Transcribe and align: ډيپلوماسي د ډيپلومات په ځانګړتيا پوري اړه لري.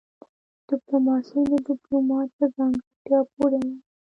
ډيپلوماسي 0.67 1.39
د 1.51 1.53
ډيپلومات 1.67 2.27
په 2.37 2.45
ځانګړتيا 2.55 3.19
پوري 3.33 3.59
اړه 3.61 3.69
لري. 3.69 3.79